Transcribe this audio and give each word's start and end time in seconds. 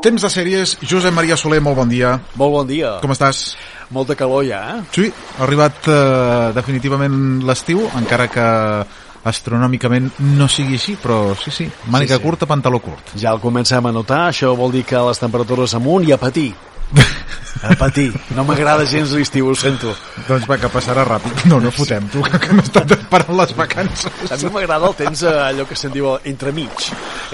Temps 0.00 0.22
de 0.24 0.30
sèries, 0.32 0.72
Josep 0.80 1.12
Maria 1.14 1.36
Soler, 1.36 1.60
molt 1.62 1.76
bon 1.76 1.90
dia. 1.90 2.14
Molt 2.40 2.54
bon 2.54 2.66
dia. 2.68 2.94
Com 3.02 3.12
estàs? 3.12 3.52
Molta 3.92 4.16
calor 4.16 4.44
ja, 4.46 4.60
eh? 4.78 4.80
Sí, 4.94 5.10
ha 5.36 5.44
arribat 5.44 5.86
eh, 5.90 6.50
definitivament 6.56 7.42
l'estiu, 7.46 7.82
encara 7.98 8.28
que 8.32 8.46
astronòmicament 9.28 10.08
no 10.38 10.46
sigui 10.48 10.78
així, 10.78 10.94
però 10.96 11.34
sí, 11.36 11.52
sí, 11.52 11.66
mànica 11.92 12.16
Sí, 12.16 12.22
sí. 12.22 12.24
curta, 12.24 12.48
pantaló 12.48 12.80
curt. 12.80 13.12
Ja 13.20 13.34
el 13.36 13.42
comencem 13.42 13.84
a 13.84 13.92
notar, 13.92 14.22
això 14.30 14.54
vol 14.56 14.72
dir 14.72 14.86
que 14.88 15.02
les 15.10 15.20
temperatures 15.20 15.74
amunt 15.76 16.08
i 16.08 16.14
a 16.16 16.20
patir. 16.22 16.54
A 17.60 17.74
patir. 17.76 18.08
No 18.32 18.40
m'agrada 18.48 18.86
gens 18.88 19.10
l'estiu, 19.12 19.50
ho 19.50 19.54
sento. 19.58 19.90
Doncs 20.24 20.46
va, 20.48 20.56
que 20.56 20.68
passarà 20.72 21.02
ràpid. 21.04 21.42
No, 21.50 21.58
no 21.60 21.68
fotem, 21.74 22.06
tu, 22.08 22.22
que 22.24 22.54
m'he 22.56 22.62
estat 22.64 22.94
esperant 22.94 23.34
les 23.36 23.52
vacances. 23.58 24.30
A 24.32 24.38
mi 24.40 24.48
m'agrada 24.54 24.88
el 24.88 24.94
temps, 24.96 25.24
eh, 25.28 25.34
allò 25.50 25.66
que 25.68 25.76
se'n 25.76 25.92
diu 25.92 26.08
entremig. 26.30 26.86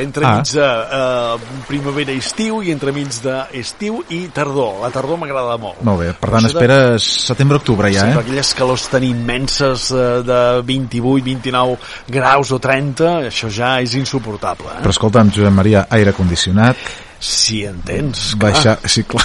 Entremig 0.03 0.51
de 0.57 0.67
eh, 0.67 1.47
primavera-estiu 1.69 2.59
i 2.67 2.73
entremig 2.75 3.21
d'estiu 3.23 4.01
i 4.11 4.25
tardor. 4.35 4.81
La 4.83 4.91
tardor 4.91 5.21
m'agrada 5.23 5.55
molt. 5.63 5.79
Molt 5.87 6.03
bé, 6.03 6.11
per 6.19 6.33
tant, 6.35 6.43
Això 6.43 6.51
de- 6.51 6.59
esperes 6.59 7.09
setembre-octubre 7.31 7.93
ja, 7.95 8.09
Sí, 8.09 8.17
eh? 8.17 8.21
aquelles 8.25 8.53
calors 8.59 8.89
tan 8.91 9.07
immenses 9.07 9.91
eh, 9.95 10.05
de 10.27 10.43
28, 10.67 11.23
29 11.31 11.79
graus 12.19 12.51
o 12.51 12.59
30, 12.59 13.29
això 13.31 13.47
ja 13.53 13.77
és 13.85 13.95
insuportable. 13.95 14.75
Eh? 14.81 14.83
Però 14.83 14.91
escolta'm, 14.97 15.31
Josep 15.31 15.55
Maria, 15.55 15.87
aire 15.91 16.13
condicionat, 16.17 16.77
Si 17.19 17.63
entens, 17.65 18.35
clar. 18.35 18.53
baixar, 18.53 18.75
sí, 18.85 19.03
clar, 19.09 19.25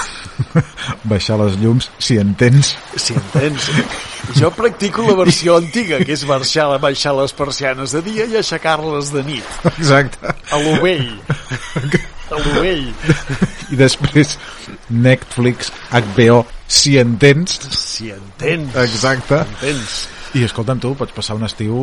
baixar 1.11 1.37
les 1.41 1.57
llums, 1.61 1.89
si 1.99 2.17
entens. 2.21 2.75
Si 2.95 3.15
entens. 3.17 3.69
Jo 4.37 4.51
practico 4.55 5.05
la 5.07 5.15
versió 5.17 5.57
antiga, 5.59 5.99
que 6.05 6.13
és 6.15 6.23
baixar, 6.29 6.67
baixar 6.83 7.15
les 7.17 7.33
persianes 7.35 7.95
de 7.97 8.03
dia 8.05 8.27
i 8.29 8.39
aixecar-les 8.39 9.11
de 9.15 9.25
nit. 9.27 9.59
Exacte. 9.73 10.35
A 10.51 10.61
lo 10.61 10.77
vell. 10.83 11.09
A 12.31 12.39
lo 12.39 12.61
vell. 12.61 12.87
I 13.71 13.79
després 13.79 14.37
Netflix, 14.89 15.71
HBO, 15.91 16.45
si 16.67 16.97
entens. 17.01 17.59
Si 17.75 18.11
entens. 18.13 18.75
Exacte. 18.85 19.43
Entens. 19.47 20.01
I 20.33 20.45
escolta'm 20.47 20.79
tu, 20.79 20.93
pots 20.95 21.11
passar 21.11 21.35
un 21.35 21.43
estiu 21.43 21.75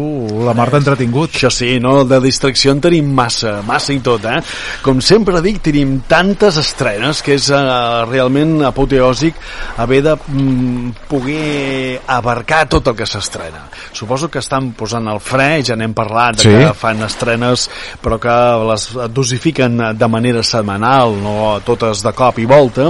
la 0.46 0.54
mar 0.56 0.70
d'entretingut. 0.72 1.34
Això 1.36 1.50
sí, 1.52 1.74
no? 1.84 1.98
De 2.08 2.16
distracció 2.24 2.72
en 2.72 2.78
tenim 2.80 3.10
massa, 3.12 3.58
massa 3.66 3.92
i 3.92 3.98
tot, 4.00 4.24
eh? 4.24 4.38
Com 4.80 5.02
sempre 5.04 5.42
dic, 5.44 5.58
tenim 5.66 5.98
tantes 6.08 6.56
estrenes 6.56 7.20
que 7.22 7.34
és 7.36 7.50
uh, 7.52 8.06
realment 8.08 8.62
apoteòsic 8.64 9.36
haver 9.84 9.98
de 10.06 10.14
mm, 10.16 10.94
poder 11.10 12.00
abarcar 12.08 12.62
tot 12.72 12.88
el 12.88 12.96
que 12.96 13.06
s'estrena. 13.06 13.66
Suposo 13.92 14.30
que 14.32 14.40
estan 14.40 14.70
posant 14.78 15.10
el 15.12 15.20
fre, 15.20 15.50
ja 15.68 15.76
n'hem 15.76 15.92
parlat, 15.92 16.40
Sí. 16.40 16.48
que 16.48 16.72
fan 16.72 17.02
estrenes 17.04 17.68
però 18.00 18.16
que 18.22 18.38
les 18.70 18.88
dosifiquen 19.12 19.76
de 19.98 20.08
manera 20.08 20.42
setmanal, 20.42 21.12
no 21.20 21.60
totes 21.66 22.00
de 22.02 22.12
cop 22.16 22.38
i 22.40 22.46
volta, 22.48 22.88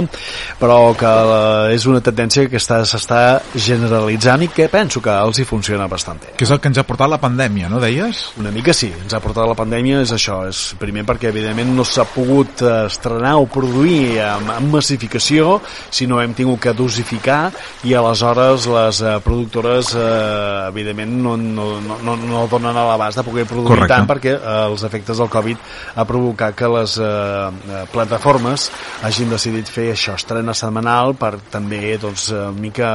però 0.59 0.95
que 0.95 1.09
eh, 1.09 1.75
és 1.75 1.85
una 1.89 1.99
tendència 1.99 2.47
que 2.47 2.57
està- 2.61 2.79
s'està 2.85 3.41
generalitzant 3.55 4.43
i 4.43 4.47
que 4.53 4.69
penso 4.71 5.01
que 5.03 5.09
els 5.11 5.39
hi 5.39 5.48
funciona 5.49 5.87
bastant 5.89 6.21
bé. 6.21 6.33
Que 6.37 6.45
és 6.45 6.53
el 6.53 6.61
que 6.61 6.69
ens 6.71 6.79
ha 6.79 6.85
portat 6.87 7.09
la 7.11 7.19
pandèmia, 7.21 7.69
no 7.71 7.81
deies? 7.81 8.21
Una 8.41 8.51
mica 8.53 8.73
sí, 8.75 8.91
ens 8.93 9.15
ha 9.15 9.21
portat 9.23 9.47
la 9.49 9.57
pandèmia, 9.57 10.03
és 10.05 10.13
això, 10.15 10.41
és 10.49 10.61
primer 10.79 11.05
perquè 11.07 11.31
evidentment 11.33 11.73
no 11.75 11.85
s'ha 11.87 12.05
pogut 12.13 12.61
eh, 12.61 12.75
estrenar 12.89 13.35
o 13.41 13.47
produir 13.49 14.19
amb, 14.25 14.53
amb 14.55 14.77
massificació, 14.77 15.57
sinó 15.89 16.21
hem 16.21 16.35
tingut 16.37 16.61
que 16.63 16.75
dosificar 16.77 17.39
i 17.87 17.95
aleshores 17.97 18.67
les 18.69 19.01
eh, 19.01 19.15
productores 19.25 19.93
eh, 19.97 20.67
evidentment 20.69 21.17
no, 21.23 21.35
no, 21.39 21.69
no, 21.81 21.99
no, 22.05 22.15
no 22.19 22.45
donen 22.51 22.75
a 22.75 22.85
l'abast 22.91 23.19
de 23.19 23.25
poder 23.27 23.45
produir 23.49 23.73
Correcte. 23.73 23.95
tant 23.95 24.09
perquè 24.09 24.35
eh, 24.35 24.55
els 24.67 24.85
efectes 24.87 25.21
del 25.21 25.31
Covid 25.31 25.69
ha 25.95 26.05
provocat 26.09 26.57
que 26.59 26.71
les 26.75 26.97
eh, 27.01 27.09
eh, 27.09 27.83
plataformes 27.93 28.69
hagin 29.07 29.33
decidit 29.33 29.69
fer 29.71 29.89
això, 29.93 30.17
estrena 30.19 30.55
setmanal 30.57 31.15
per 31.19 31.35
també 31.51 31.97
doncs, 32.01 32.29
mica 32.59 32.89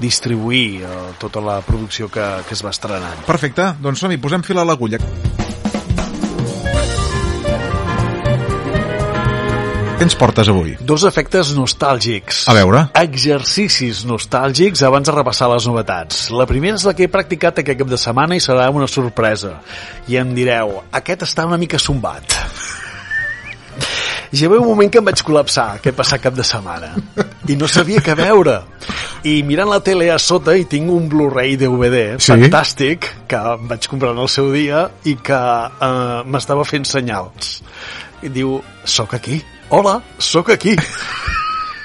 distribuir 0.00 0.82
eh, 0.82 0.92
tota 1.20 1.40
la 1.44 1.60
producció 1.64 2.10
que, 2.12 2.26
que 2.46 2.54
es 2.56 2.64
va 2.64 2.74
estrenant. 2.74 3.24
Perfecte, 3.26 3.72
doncs 3.82 4.04
som-hi, 4.04 4.20
posem 4.22 4.44
fil 4.46 4.60
a 4.60 4.66
l'agulla. 4.68 5.00
Què 9.96 10.04
ens 10.04 10.12
portes 10.20 10.50
avui? 10.52 10.74
Dos 10.84 11.06
efectes 11.08 11.54
nostàlgics. 11.56 12.42
A 12.52 12.54
veure. 12.58 12.82
Exercicis 13.00 14.02
nostàlgics 14.04 14.82
abans 14.84 15.08
de 15.08 15.14
repassar 15.16 15.48
les 15.48 15.64
novetats. 15.70 16.26
La 16.36 16.44
primera 16.44 16.76
és 16.76 16.84
la 16.84 16.92
que 16.92 17.06
he 17.06 17.12
practicat 17.12 17.62
aquest 17.62 17.80
cap 17.80 17.88
de 17.88 17.98
setmana 18.02 18.36
i 18.36 18.42
serà 18.44 18.68
una 18.68 18.90
sorpresa. 18.92 19.54
I 20.12 20.20
em 20.20 20.36
direu, 20.36 20.82
aquest 21.00 21.24
està 21.24 21.48
una 21.48 21.56
mica 21.56 21.80
sombat. 21.80 22.36
Hi 24.32 24.40
va 24.42 24.46
haver 24.50 24.58
un 24.60 24.68
moment 24.68 24.90
que 24.92 24.98
em 24.98 25.06
vaig 25.06 25.22
col·lapsar 25.26 25.66
aquest 25.78 25.96
passat 25.96 26.22
cap 26.24 26.34
de 26.36 26.44
setmana? 26.46 26.92
I 27.48 27.56
no 27.58 27.68
sabia 27.70 28.02
què 28.04 28.16
veure. 28.18 28.56
I 29.26 29.40
mirant 29.46 29.70
la 29.70 29.78
tele 29.84 30.08
a 30.12 30.18
sota 30.22 30.56
hi 30.58 30.66
tinc 30.70 30.90
un 30.92 31.08
Blu-ray 31.10 31.56
DVD 31.60 32.16
Sí? 32.18 32.32
fantàstic 32.32 33.06
que 33.30 33.38
em 33.54 33.68
vaig 33.70 33.86
comprar 33.90 34.12
en 34.16 34.22
el 34.24 34.30
seu 34.32 34.50
dia 34.54 34.86
i 35.06 35.16
que 35.22 35.38
eh, 35.38 36.22
m'estava 36.26 36.66
fent 36.68 36.86
senyals. 36.88 37.60
I 38.26 38.32
diu, 38.34 38.58
sóc 38.84 39.14
aquí. 39.18 39.40
Hola, 39.74 40.00
sóc 40.22 40.50
aquí 40.54 40.76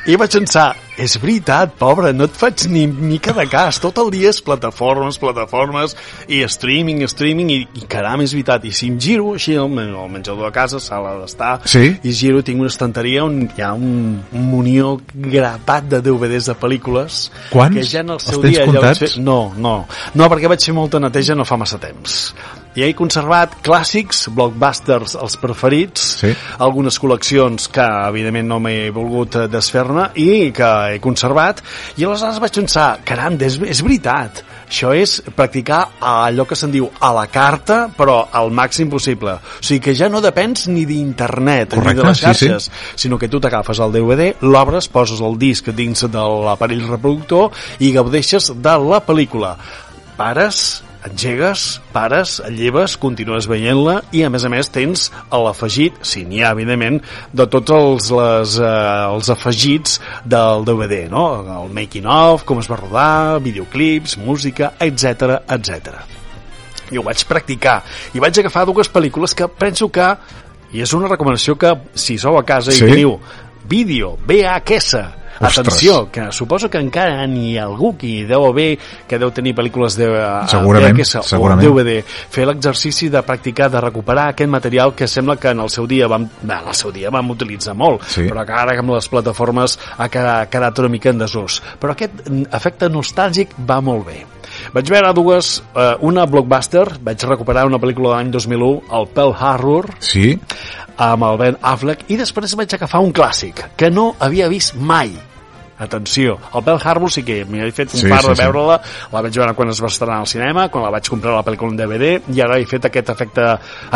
i 0.10 0.16
vaig 0.18 0.34
pensar, 0.34 0.72
és 0.98 1.14
veritat, 1.22 1.76
pobre, 1.78 2.10
no 2.14 2.26
et 2.26 2.34
faig 2.38 2.64
ni 2.74 2.88
mica 2.90 3.34
de 3.38 3.44
cas. 3.50 3.78
Tot 3.82 4.00
el 4.02 4.10
dia 4.14 4.32
és 4.32 4.40
plataformes, 4.42 5.20
plataformes, 5.22 5.94
i 6.26 6.40
streaming, 6.50 7.04
streaming, 7.10 7.52
i, 7.54 7.60
i 7.78 7.86
caram, 7.90 8.24
és 8.26 8.34
veritat. 8.34 8.66
I 8.66 8.74
si 8.74 8.90
em 8.90 8.98
giro 9.02 9.36
així 9.36 9.54
al, 9.62 9.70
al 9.78 10.10
menjador 10.10 10.50
de 10.50 10.52
casa, 10.56 10.82
sala 10.82 11.14
d'estar, 11.20 11.52
Sí? 11.70 11.84
i 12.02 12.14
giro, 12.18 12.42
tinc 12.46 12.62
una 12.64 12.72
estanteria 12.74 13.28
on 13.28 13.44
hi 13.46 13.62
ha 13.62 13.72
un, 13.78 14.18
un 14.34 14.50
munió 14.50 14.96
grapat 15.14 15.90
de 15.94 16.02
DVDs 16.06 16.50
de 16.50 16.58
pel·lícules. 16.58 17.22
Quants? 17.54 17.78
Que 17.78 17.86
ja 17.86 18.02
en 18.02 18.16
el 18.16 18.20
Els 18.20 18.30
seu 18.32 18.42
tens 18.42 18.58
dia... 18.58 18.66
ja 18.66 18.86
vaig? 18.88 19.04
Fer... 19.06 19.12
No, 19.22 19.40
no. 19.58 19.76
No, 20.18 20.32
perquè 20.34 20.50
vaig 20.50 20.66
fer 20.66 20.76
molta 20.78 21.02
neteja 21.04 21.38
no 21.38 21.46
fa 21.46 21.62
massa 21.62 21.78
temps. 21.82 22.34
I 22.76 22.86
he 22.86 22.94
conservat 22.96 23.58
clàssics, 23.66 24.30
blockbusters, 24.32 25.18
els 25.20 25.36
preferits, 25.42 26.06
Sí. 26.22 26.32
algunes 26.60 27.00
col·leccions 27.02 27.68
que 27.72 27.84
evidentment 28.08 28.48
no 28.48 28.60
m'he 28.64 28.90
volgut 28.96 29.36
eh, 29.36 29.48
desfer-ne 29.52 30.10
i 30.16 30.52
que 30.56 30.70
he 30.94 31.00
conservat 31.04 31.62
i 31.98 32.06
aleshores 32.06 32.40
vaig 32.40 32.56
pensar, 32.62 33.00
caram, 33.04 33.36
és, 33.42 33.60
és 33.60 33.82
veritat 33.84 34.44
això 34.72 34.94
és 34.96 35.18
practicar 35.36 35.82
allò 36.00 36.46
que 36.48 36.56
se'n 36.56 36.72
diu 36.72 36.88
a 37.00 37.12
la 37.12 37.26
carta 37.28 37.90
però 37.98 38.22
al 38.32 38.54
màxim 38.56 38.90
possible 38.90 39.34
o 39.36 39.60
sigui 39.60 39.82
que 39.90 39.96
ja 39.98 40.08
no 40.08 40.22
depens 40.24 40.70
ni 40.72 40.86
d'internet 40.88 41.76
ni 41.76 41.94
de 41.94 42.06
les 42.08 42.18
sí, 42.18 42.24
sí. 42.24 42.48
xarxes 42.48 42.70
sinó 42.96 43.20
que 43.20 43.28
tu 43.28 43.42
t'agafes 43.44 43.80
el 43.84 43.92
DVD, 43.92 44.36
l'obres, 44.48 44.88
poses 44.88 45.20
el 45.20 45.36
disc 45.38 45.68
dins 45.76 46.08
de 46.08 46.24
l'aparell 46.46 46.88
reproductor 46.88 47.52
i 47.80 47.92
gaudeixes 47.92 48.54
de 48.56 48.78
la 48.80 49.02
pel·lícula 49.04 49.58
pares, 50.16 50.84
engegues, 51.08 51.82
pares, 51.94 52.38
et 52.46 52.54
lleves, 52.56 52.96
continues 53.02 53.48
veient-la 53.50 53.98
i 54.16 54.24
a 54.26 54.30
més 54.34 54.46
a 54.46 54.52
més 54.54 54.70
tens 54.74 55.08
l'afegit, 55.32 55.98
si 56.06 56.24
n'hi 56.28 56.44
ha 56.44 56.52
evidentment, 56.56 57.00
de 57.34 57.48
tots 57.52 57.74
els, 57.76 58.12
les, 58.18 58.58
eh, 58.62 58.72
els 59.10 59.32
afegits 59.34 60.00
del 60.26 60.66
DVD, 60.68 61.04
no? 61.12 61.26
El 61.64 61.74
making 61.74 62.10
of, 62.10 62.46
com 62.46 62.62
es 62.62 62.70
va 62.72 62.80
rodar, 62.80 63.40
videoclips, 63.44 64.18
música, 64.22 64.74
etc 64.80 65.42
etc. 65.50 66.02
I 66.92 67.00
ho 67.00 67.06
vaig 67.08 67.24
practicar 67.28 67.80
i 68.14 68.22
vaig 68.22 68.38
agafar 68.42 68.68
dues 68.68 68.92
pel·lícules 68.92 69.36
que 69.38 69.48
penso 69.48 69.90
que 69.90 70.10
i 70.72 70.84
és 70.84 70.94
una 70.96 71.10
recomanació 71.12 71.58
que 71.60 71.74
si 71.96 72.18
sou 72.20 72.38
a 72.40 72.46
casa 72.48 72.72
Sí? 72.72 72.84
i 72.84 72.94
teniu 72.94 73.18
vídeo, 73.68 74.18
VHS 74.28 75.21
Ostres. 75.42 75.68
Atenció, 75.68 76.10
que 76.12 76.32
suposo 76.32 76.70
que 76.70 76.78
encara 76.78 77.26
n'hi 77.28 77.58
ha 77.58 77.64
algú 77.66 77.96
qui 77.98 78.24
deu 78.30 78.46
haver, 78.46 78.78
que 79.08 79.18
deu 79.20 79.32
tenir 79.32 79.56
pel·lícules 79.58 79.96
de 79.98 80.06
eh, 80.06 80.48
Segurament, 80.48 80.96
VHS 80.98 81.26
segurament. 81.30 81.68
o 81.68 81.74
DVD, 81.74 82.04
fer 82.06 82.46
l'exercici 82.46 83.10
de 83.10 83.22
practicar, 83.26 83.70
de 83.72 83.82
recuperar 83.82 84.30
aquest 84.30 84.50
material 84.50 84.94
que 84.96 85.08
sembla 85.08 85.38
que 85.38 85.50
en 85.50 85.60
el 85.60 85.70
seu 85.70 85.88
dia 85.88 86.08
vam, 86.08 86.28
bé, 86.42 86.54
en 86.62 86.68
el 86.68 86.76
seu 86.76 86.92
dia 86.92 87.10
vam 87.10 87.30
utilitzar 87.34 87.74
molt, 87.76 88.04
Sí. 88.08 88.28
però 88.30 88.46
que 88.46 88.54
ara 88.54 88.78
amb 88.80 88.92
les 88.94 89.08
plataformes 89.10 89.80
ha 89.98 90.10
quedat, 90.10 90.42
ha 90.46 90.50
quedat 90.50 90.80
una 90.80 90.90
mica 90.90 91.10
en 91.10 91.18
desús. 91.18 91.62
Però 91.80 91.92
aquest 91.92 92.22
efecte 92.54 92.90
nostàlgic 92.90 93.50
va 93.68 93.82
molt 93.82 94.06
bé. 94.06 94.26
Vaig 94.74 94.90
veure 94.90 95.14
dues, 95.14 95.64
eh, 95.76 95.96
una 96.02 96.26
blockbuster, 96.26 97.00
vaig 97.02 97.24
recuperar 97.24 97.66
una 97.66 97.80
pel·lícula 97.80 98.10
de 98.12 98.16
l'any 98.18 98.32
2001, 98.32 98.82
el 98.92 99.08
Pearl 99.08 99.34
Harbor, 99.40 99.90
Sí? 100.00 100.38
amb 100.98 101.24
el 101.24 101.38
Ben 101.38 101.58
Affleck 101.62 102.04
i 102.12 102.18
després 102.18 102.54
vaig 102.56 102.74
agafar 102.76 103.00
un 103.02 103.12
clàssic 103.14 103.72
que 103.78 103.90
no 103.90 104.16
havia 104.20 104.48
vist 104.50 104.76
mai 104.76 105.10
atenció, 105.82 106.38
el 106.54 106.64
Pearl 106.64 106.80
Harbor 106.84 107.12
sí 107.12 107.24
que 107.26 107.44
m'he 107.46 107.72
fet 107.72 107.94
un 107.94 108.00
Sí, 108.00 108.06
sí, 108.06 108.10
par 108.12 108.22
sí, 108.22 108.30
de 108.30 108.36
sí. 108.36 108.42
veure-la 108.44 108.76
la 109.12 109.22
vaig 109.22 109.38
veure 109.40 109.54
quan 109.58 109.70
es 109.74 109.82
va 109.82 109.88
estrenar 109.88 110.20
al 110.22 110.28
cinema 110.28 110.68
quan 110.70 110.84
la 110.86 110.92
vaig 110.94 111.10
comprar 111.10 111.34
la 111.36 111.44
pel·lícula 111.48 111.72
en 111.74 111.80
DVD 111.80 112.12
i 112.36 112.42
ara 112.42 112.60
he 112.60 112.66
fet 112.70 112.86
aquest 112.86 113.10
efecte 113.10 113.48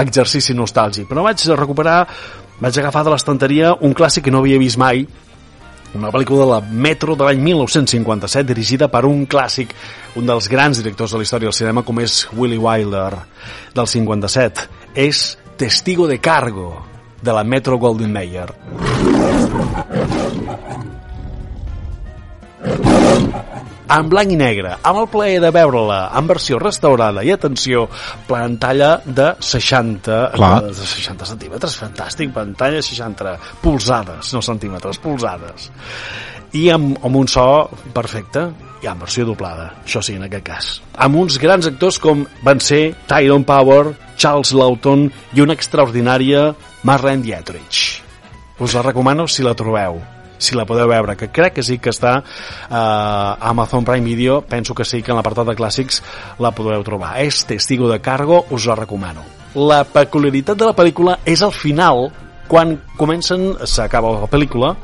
exercici 0.01 0.55
nostàlgic 0.57 1.07
però 1.09 1.23
vaig 1.27 1.45
recuperar 1.55 1.99
vaig 2.59 2.79
agafar 2.79 3.03
de 3.05 3.13
l'estanteria 3.13 3.75
un 3.81 3.93
clàssic 3.93 4.23
que 4.25 4.31
no 4.33 4.39
havia 4.41 4.57
vist 4.59 4.77
mai 4.81 5.05
una 5.95 6.09
pel·lícula 6.11 6.43
de 6.43 6.49
la 6.49 6.59
Metro 6.61 7.15
de 7.15 7.23
l'any 7.23 7.39
1957 7.39 8.43
dirigida 8.49 8.89
per 8.91 9.05
un 9.07 9.21
clàssic, 9.31 9.69
un 10.19 10.25
dels 10.27 10.49
grans 10.51 10.81
directors 10.81 11.13
de 11.13 11.21
la 11.21 11.23
història 11.23 11.47
del 11.47 11.55
cinema 11.55 11.83
com 11.87 12.01
és 12.03 12.25
Willy 12.35 12.57
Wilder 12.59 13.13
del 13.73 13.87
57. 13.87 14.67
És 14.93 15.37
Testigo 15.55 16.09
de 16.11 16.19
Cargo 16.19 16.81
de 17.21 17.31
la 17.31 17.45
Metro 17.47 17.77
Golden 17.79 18.11
Mayer. 18.11 18.49
En 23.95 24.09
blanc 24.09 24.31
i 24.33 24.37
negre, 24.39 24.75
amb 24.81 25.01
el 25.03 25.09
plaer 25.11 25.39
de 25.43 25.51
veure-la 25.53 25.99
en 26.17 26.29
versió 26.29 26.59
restaurada 26.61 27.23
i 27.25 27.31
atenció, 27.33 27.85
pantalla 28.27 28.95
de 29.05 29.31
60 29.39 30.21
Clar. 30.35 30.53
de 30.65 30.73
60 30.73 31.27
centímetres, 31.31 31.77
fantàstic, 31.81 32.31
pantalla 32.33 32.81
60 32.81 33.35
polzades, 33.61 34.33
no 34.33 34.41
centímetres, 34.45 35.01
polzades 35.03 35.69
i 36.55 36.69
amb, 36.71 36.95
amb 37.03 37.19
un 37.19 37.27
so 37.27 37.45
perfecte 37.93 38.47
i 38.83 38.87
en 38.87 38.99
versió 39.01 39.25
doblada, 39.27 39.71
això 39.83 40.01
sí, 40.05 40.15
en 40.15 40.25
aquest 40.27 40.45
cas. 40.45 40.71
Amb 41.03 41.19
uns 41.19 41.39
grans 41.41 41.67
actors 41.67 41.99
com 41.99 42.23
van 42.45 42.61
ser 42.63 42.95
Tyrone 43.09 43.47
Power, 43.47 43.95
Charles 44.15 44.53
Lawton 44.55 45.09
i 45.35 45.43
una 45.43 45.57
extraordinària 45.57 46.47
Marlene 46.87 47.25
Dietrich. 47.25 48.01
Us 48.61 48.75
la 48.77 48.85
recomano 48.85 49.27
si 49.27 49.43
la 49.43 49.55
trobeu 49.57 49.99
si 50.37 50.55
la 50.55 50.65
podeu 50.65 50.87
veure, 50.89 51.15
que 51.17 51.29
crec 51.33 51.57
que 51.57 51.63
sí 51.63 51.77
que 51.79 51.93
està 51.93 52.17
eh, 52.19 52.75
a 52.75 53.37
Amazon 53.51 53.85
Prime 53.85 54.05
Video, 54.05 54.41
penso 54.41 54.75
que 54.75 54.85
sí 54.85 55.01
que 55.01 55.13
en 55.13 55.19
l'apartat 55.19 55.47
de 55.51 55.55
clàssics 55.57 56.01
la 56.39 56.51
podeu 56.55 56.83
trobar. 56.83 57.15
És 57.23 57.45
Testigo 57.47 57.89
de 57.91 58.01
Cargo, 58.03 58.45
us 58.51 58.67
la 58.67 58.77
recomano. 58.79 59.25
La 59.55 59.83
peculiaritat 59.87 60.59
de 60.59 60.67
la 60.67 60.75
pel·lícula 60.75 61.19
és 61.25 61.41
al 61.45 61.53
final, 61.55 62.09
quan 62.51 62.75
comencen, 62.99 63.53
s'acaba 63.63 64.11
la 64.19 64.31
pel·lícula, 64.31 64.75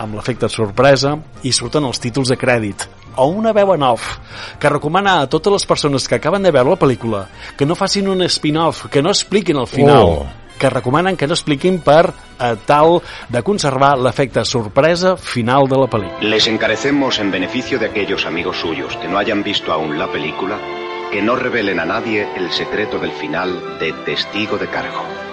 amb 0.00 0.16
l'efecte 0.16 0.48
sorpresa, 0.48 1.16
i 1.44 1.52
surten 1.52 1.84
els 1.88 2.00
títols 2.00 2.32
de 2.32 2.40
crèdit 2.40 2.88
o 3.20 3.26
una 3.26 3.52
veu 3.52 3.74
en 3.74 3.82
off 3.82 4.18
que 4.62 4.70
recomana 4.70 5.16
a 5.20 5.26
totes 5.28 5.52
les 5.52 5.66
persones 5.66 6.06
que 6.08 6.16
acaben 6.16 6.46
de 6.46 6.52
veure 6.54 6.76
la 6.76 6.78
pel·lícula 6.80 7.24
que 7.58 7.66
no 7.66 7.76
facin 7.76 8.08
un 8.08 8.22
spin-off, 8.28 8.86
que 8.86 9.02
no 9.02 9.10
expliquin 9.10 9.58
el 9.58 9.66
final. 9.66 10.06
Oh 10.06 10.39
que 10.60 10.70
recomanen 10.70 11.16
que 11.16 11.26
no 11.26 11.34
expliquin 11.34 11.80
per 11.80 12.12
eh, 12.12 12.52
tal 12.68 13.00
de 13.32 13.42
conservar 13.42 13.96
l'efecte 13.98 14.44
sorpresa 14.44 15.16
final 15.16 15.66
de 15.66 15.80
la 15.80 15.88
pel·lícula. 15.88 16.20
Les 16.20 16.46
encarecemos 16.52 17.18
en 17.18 17.32
beneficio 17.32 17.80
de 17.80 17.88
aquellos 17.88 18.26
amigos 18.26 18.60
suyos 18.60 18.94
que 19.00 19.08
no 19.08 19.18
hayan 19.18 19.42
visto 19.42 19.72
aún 19.72 19.98
la 19.98 20.12
película 20.12 20.60
que 21.10 21.22
no 21.22 21.34
revelen 21.34 21.80
a 21.80 21.86
nadie 21.86 22.28
el 22.36 22.52
secreto 22.52 22.98
del 22.98 23.10
final 23.10 23.78
de 23.80 23.92
Testigo 24.04 24.58
de 24.58 24.68
Cargo. 24.68 25.29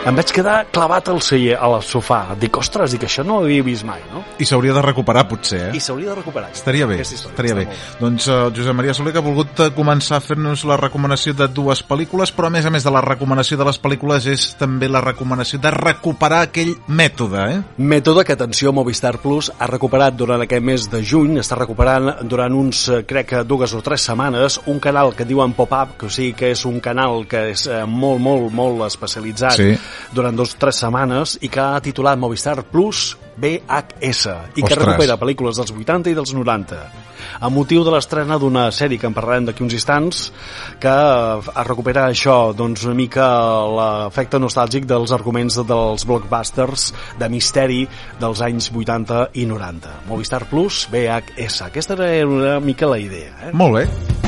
Em 0.00 0.16
vaig 0.16 0.30
quedar 0.32 0.62
clavat 0.72 1.10
al 1.12 1.18
celler, 1.20 1.58
al 1.60 1.74
sofà. 1.84 2.22
Dic, 2.40 2.56
ostres, 2.56 2.94
dic, 2.94 3.02
això 3.04 3.20
no 3.26 3.34
ho 3.36 3.42
havia 3.44 3.60
vist 3.62 3.84
mai, 3.84 4.00
no? 4.08 4.22
I 4.40 4.46
s'hauria 4.48 4.72
de 4.72 4.80
recuperar, 4.80 5.26
potser, 5.28 5.58
eh? 5.66 5.72
I 5.76 5.80
s'hauria 5.84 6.14
de 6.14 6.14
recuperar. 6.22 6.48
Estaria 6.56 6.86
bé, 6.88 6.96
història, 7.02 7.28
estaria 7.28 7.56
bé. 7.58 7.66
Doncs 8.00 8.28
uh, 8.32 8.38
Josep 8.56 8.78
Maria 8.78 8.94
Soler 8.96 9.12
que 9.12 9.20
ha 9.20 9.24
volgut 9.26 9.60
eh, 9.60 9.68
començar 9.76 10.16
a 10.16 10.24
fer-nos 10.24 10.62
la 10.64 10.78
recomanació 10.80 11.34
de 11.36 11.50
dues 11.52 11.82
pel·lícules, 11.84 12.32
però 12.32 12.48
a 12.48 12.54
més 12.54 12.64
a 12.64 12.72
més 12.72 12.86
de 12.86 12.94
la 12.94 13.02
recomanació 13.04 13.58
de 13.60 13.66
les 13.68 13.80
pel·lícules 13.82 14.30
és 14.32 14.46
també 14.56 14.88
la 14.88 15.02
recomanació 15.04 15.60
de 15.60 15.74
recuperar 15.76 16.40
aquell 16.46 16.72
mètode, 16.88 17.44
eh? 17.58 17.60
Mètode 17.92 18.24
que, 18.24 18.38
atenció, 18.40 18.72
Movistar 18.72 19.18
Plus 19.20 19.52
ha 19.58 19.68
recuperat 19.68 20.16
durant 20.16 20.46
aquest 20.46 20.64
mes 20.64 20.88
de 20.88 21.02
juny, 21.04 21.36
està 21.44 21.60
recuperant 21.60 22.24
durant 22.24 22.56
uns, 22.56 22.86
eh, 22.88 23.02
crec 23.04 23.34
que 23.34 23.44
dues 23.44 23.76
o 23.76 23.84
tres 23.84 24.08
setmanes, 24.08 24.62
un 24.72 24.80
canal 24.80 25.12
que 25.12 25.28
diuen 25.28 25.52
Pop-Up, 25.52 25.98
que 26.00 26.08
o 26.08 26.16
sigui 26.16 26.32
que 26.40 26.54
és 26.56 26.64
un 26.64 26.80
canal 26.80 27.26
que 27.28 27.50
és 27.52 27.68
eh, 27.68 27.84
molt, 27.84 28.24
molt, 28.24 28.48
molt 28.48 28.88
especialitzat 28.88 29.60
Sí. 29.60 29.74
Durant 30.12 30.36
dos 30.36 30.54
tres 30.60 30.82
setmanes 30.84 31.38
i 31.40 31.50
que 31.52 31.60
ha 31.62 31.80
titulat 31.84 32.18
Movistar 32.20 32.60
Plus 32.70 33.16
VHS 33.40 34.26
i 34.56 34.62
que 34.62 34.68
Ostres. 34.68 34.82
recupera 34.82 35.16
pel·lícules 35.20 35.56
dels 35.60 35.72
80 35.72 36.12
i 36.12 36.16
dels 36.18 36.34
90 36.36 36.80
a 37.40 37.48
motiu 37.52 37.84
de 37.86 37.92
l'estrena 37.94 38.38
d'una 38.40 38.68
sèrie 38.74 39.00
que 39.00 39.08
en 39.08 39.16
parlarem 39.16 39.48
d'aquí 39.48 39.64
uns 39.64 39.76
instants 39.76 40.22
que 40.82 40.92
eh, 40.92 41.64
recupera 41.68 42.08
això 42.10 42.52
doncs 42.56 42.84
una 42.88 42.96
mica 42.98 43.26
l'efecte 43.76 44.40
nostàlgic 44.42 44.88
dels 44.90 45.14
arguments 45.16 45.60
dels 45.64 46.06
blockbusters 46.08 46.90
de 47.20 47.30
misteri 47.32 47.84
dels 48.20 48.44
anys 48.44 48.70
80 48.74 49.28
i 49.40 49.46
90 49.48 50.00
Movistar 50.10 50.44
Plus 50.50 50.86
VHS 50.92 51.62
aquesta 51.70 51.96
era 52.00 52.26
una 52.28 52.58
mica 52.60 52.90
la 52.90 52.98
idea 53.00 53.36
eh? 53.48 53.54
Molt 53.56 53.80
bé. 53.80 54.19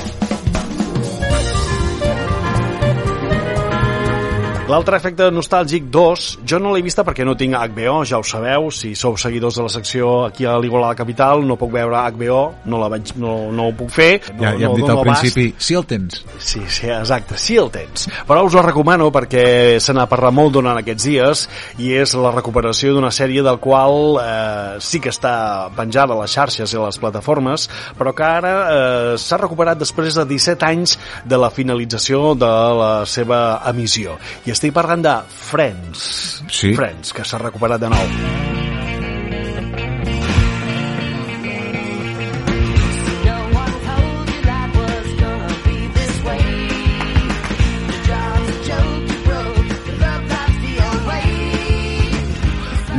L'altre 4.73 4.97
efecte 4.97 5.27
nostàlgic 5.29 5.91
2, 5.93 6.27
jo 6.49 6.59
no 6.63 6.71
l'he 6.73 6.81
vista 6.81 7.03
perquè 7.05 7.27
no 7.29 7.35
tinc 7.37 7.53
HBO, 7.53 7.99
ja 8.09 8.17
ho 8.17 8.25
sabeu, 8.25 8.71
si 8.73 8.95
sou 8.97 9.19
seguidors 9.21 9.59
de 9.59 9.67
la 9.67 9.73
secció 9.73 10.13
aquí 10.25 10.47
a 10.49 10.55
l'Igualada 10.57 10.97
Capital, 10.97 11.43
no 11.45 11.59
puc 11.61 11.75
veure 11.75 11.99
HBO, 12.15 12.39
no, 12.65 12.79
la 12.81 12.89
vaig, 12.89 13.11
no, 13.21 13.35
no 13.53 13.67
ho 13.69 13.75
puc 13.77 13.91
fer. 13.93 14.15
No, 14.31 14.47
Ja, 14.47 14.55
ja 14.57 14.71
hem 14.71 14.73
no 14.73 14.79
dit 14.79 14.89
al 14.89 15.03
principi, 15.05 15.45
si 15.61 15.77
el 15.77 15.85
tens. 15.91 16.23
Sí, 16.39 16.63
sí, 16.73 16.89
exacte, 16.89 17.37
sí 17.37 17.59
el 17.61 17.69
tens. 17.75 18.07
Però 18.29 18.47
us 18.47 18.57
ho 18.57 18.63
recomano 18.65 19.11
perquè 19.13 19.77
se 19.77 19.93
n'ha 19.93 20.07
parlat 20.09 20.33
molt 20.39 20.57
durant 20.57 20.81
aquests 20.81 21.05
dies 21.11 21.45
i 21.85 21.93
és 22.01 22.17
la 22.17 22.33
recuperació 22.33 22.95
d'una 22.97 23.13
sèrie 23.13 23.45
del 23.45 23.61
qual 23.61 24.17
eh, 24.23 24.81
sí 24.81 25.03
que 25.05 25.13
està 25.13 25.35
penjada 25.77 26.17
a 26.17 26.23
les 26.23 26.33
xarxes 26.33 26.73
i 26.73 26.81
a 26.81 26.87
les 26.87 27.01
plataformes, 27.03 27.69
però 28.01 28.17
que 28.17 28.25
ara 28.25 28.55
eh, 28.57 29.13
s'ha 29.21 29.43
recuperat 29.45 29.85
després 29.85 30.17
de 30.17 30.25
17 30.33 30.65
anys 30.71 30.97
de 31.29 31.45
la 31.45 31.53
finalització 31.53 32.33
de 32.41 32.53
la 32.81 32.93
seva 33.05 33.61
emissió. 33.69 34.17
I 34.49 34.62
estic 34.63 34.77
parlant 34.77 35.03
de 35.03 35.15
Friends. 35.27 36.05
Sí. 36.47 36.71
Friends, 36.79 37.11
que 37.19 37.27
s'ha 37.27 37.43
recuperat 37.43 37.83
de 37.83 37.91
nou. 37.91 38.62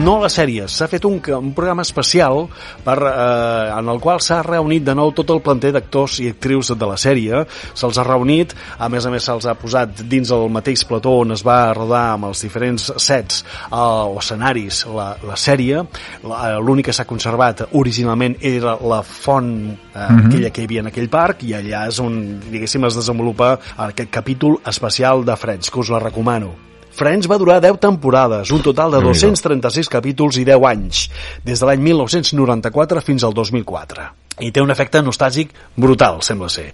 No 0.03 0.17
la 0.19 0.29
sèrie, 0.31 0.65
s'ha 0.67 0.89
fet 0.91 1.05
un, 1.07 1.19
un 1.37 1.51
programa 1.55 1.83
especial 1.85 2.43
per, 2.83 2.97
eh, 3.07 3.71
en 3.71 3.89
el 3.91 4.01
qual 4.03 4.19
s'ha 4.23 4.41
reunit 4.43 4.83
de 4.83 4.95
nou 4.97 5.13
tot 5.15 5.29
el 5.31 5.39
planter 5.45 5.71
d'actors 5.75 6.17
i 6.23 6.27
actrius 6.33 6.73
de 6.75 6.89
la 6.89 6.97
sèrie, 6.99 7.43
se'ls 7.71 7.99
ha 7.99 8.05
reunit, 8.07 8.51
a 8.77 8.89
més 8.91 9.05
a 9.07 9.13
més 9.13 9.23
se'ls 9.23 9.47
ha 9.47 9.55
posat 9.59 10.03
dins 10.11 10.33
el 10.35 10.49
mateix 10.51 10.83
plató 10.89 11.15
on 11.21 11.31
es 11.37 11.45
va 11.47 11.71
rodar 11.77 12.03
amb 12.17 12.27
els 12.31 12.43
diferents 12.43 12.89
sets 12.97 13.43
eh, 13.43 13.77
o 13.77 14.19
escenaris 14.19 14.83
la, 14.91 15.13
la 15.23 15.39
sèrie, 15.39 15.85
eh, 15.85 16.57
l'únic 16.59 16.89
que 16.91 16.97
s'ha 16.97 17.07
conservat 17.07 17.63
originalment 17.71 18.35
era 18.41 18.75
la 18.83 18.99
font 19.07 19.53
eh, 19.71 20.09
aquella 20.09 20.51
que 20.51 20.65
hi 20.65 20.67
havia 20.67 20.83
en 20.83 20.91
aquell 20.91 21.09
parc 21.13 21.47
i 21.47 21.55
allà 21.55 21.87
és 21.87 22.03
on, 22.03 22.19
diguéssim, 22.49 22.83
es 22.89 22.99
desenvolupa 22.99 23.55
aquest 23.87 24.11
capítol 24.11 24.59
especial 24.67 25.23
de 25.23 25.39
Friends, 25.39 25.71
que 25.71 25.79
us 25.79 25.93
la 25.93 26.03
recomano. 26.03 26.72
Friends 26.93 27.27
va 27.29 27.39
durar 27.41 27.59
10 27.61 27.79
temporades, 27.81 28.51
un 28.53 28.61
total 28.61 28.93
de 28.93 28.99
Déu-n'hi-do. 29.01 29.17
236 29.17 29.89
capítols 29.89 30.37
i 30.37 30.45
10 30.45 30.67
anys, 30.69 31.07
des 31.45 31.59
de 31.59 31.69
l'any 31.69 31.81
1994 31.81 33.01
fins 33.01 33.25
al 33.25 33.33
2004. 33.33 34.05
I 34.45 34.51
té 34.53 34.61
un 34.61 34.73
efecte 34.73 35.01
nostàlgic 35.01 35.53
brutal, 35.77 36.21
sembla 36.25 36.49
ser. 36.53 36.71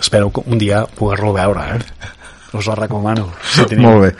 Espero 0.00 0.30
que 0.32 0.44
un 0.44 0.60
dia 0.60 0.84
poder-lo 0.86 1.32
veure, 1.32 1.64
eh? 1.76 2.12
Us 2.54 2.68
la 2.70 2.76
recomano. 2.78 3.30
Si 3.42 3.64
teniu. 3.66 3.88
Molt 3.88 4.04
bé. 4.04 4.12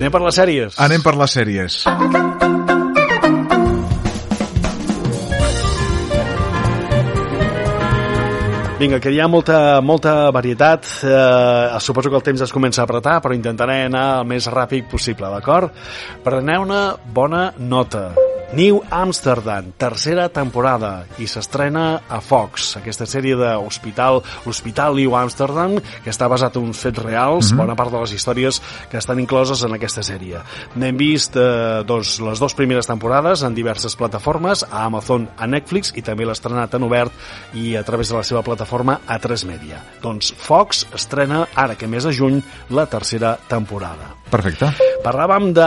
Anem 0.00 0.12
per 0.16 0.24
les 0.24 0.40
sèries. 0.40 0.80
Anem 0.80 1.04
per 1.04 1.14
les 1.20 1.36
sèries. 1.36 1.84
Vinga, 8.80 8.96
que 8.96 9.10
hi 9.12 9.18
ha 9.20 9.26
molta, 9.28 9.56
molta 9.84 10.30
varietat. 10.32 10.86
Eh, 11.04 11.80
suposo 11.84 12.08
que 12.08 12.16
el 12.16 12.24
temps 12.24 12.46
es 12.46 12.54
comença 12.56 12.80
a 12.80 12.86
apretar, 12.88 13.18
però 13.20 13.36
intentaré 13.36 13.82
anar 13.90 14.06
el 14.22 14.30
més 14.32 14.48
ràpid 14.48 14.88
possible, 14.88 15.28
d'acord? 15.36 15.76
Preneu 16.24 16.64
una 16.64 16.82
bona 17.20 17.50
nota. 17.58 18.29
New 18.52 18.80
Amsterdam, 18.90 19.68
tercera 19.78 20.24
temporada, 20.28 21.04
i 21.22 21.28
s'estrena 21.30 22.00
a 22.10 22.18
Fox, 22.18 22.72
aquesta 22.80 23.06
sèrie 23.06 23.36
d'hospital, 23.38 24.18
l'Hospital 24.42 24.98
New 24.98 25.14
Amsterdam, 25.14 25.76
que 26.02 26.10
està 26.10 26.26
basat 26.26 26.58
en 26.58 26.66
uns 26.66 26.80
fets 26.82 26.98
reals, 26.98 27.52
bona 27.54 27.76
part 27.78 27.94
de 27.94 28.00
les 28.02 28.16
històries 28.16 28.58
que 28.90 28.98
estan 28.98 29.22
incloses 29.22 29.62
en 29.62 29.78
aquesta 29.78 30.02
sèrie. 30.02 30.42
N'hem 30.74 30.98
vist 30.98 31.38
eh, 31.38 31.84
doncs, 31.86 32.16
les 32.26 32.42
dues 32.42 32.58
primeres 32.58 32.90
temporades 32.90 33.46
en 33.46 33.54
diverses 33.54 33.94
plataformes, 33.94 34.66
a 34.66 34.82
Amazon, 34.88 35.28
a 35.38 35.46
Netflix, 35.46 35.94
i 35.94 36.02
també 36.02 36.26
l'ha 36.26 36.34
estrenat 36.34 36.74
en 36.74 36.90
obert 36.90 37.54
i 37.54 37.76
a 37.78 37.86
través 37.86 38.10
de 38.10 38.18
la 38.18 38.26
seva 38.26 38.42
plataforma 38.42 38.98
A3 39.06 39.46
Media. 39.46 39.78
Doncs 40.02 40.34
Fox 40.34 40.88
estrena, 40.98 41.44
ara 41.54 41.78
que 41.78 41.86
mes 41.86 42.02
de 42.02 42.18
juny, 42.18 42.42
la 42.74 42.90
tercera 42.90 43.36
temporada. 43.46 44.19
Perfecte. 44.30 44.68
Parlàvem 45.02 45.52
de 45.56 45.66